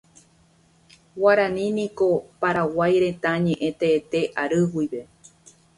Guarani 1.19 1.65
niko 1.77 2.07
Paraguay 2.41 2.93
retã 3.05 3.31
ñeʼẽ 3.45 3.69
teete 3.79 4.19
ary 4.41 4.59
guive. 4.71 5.01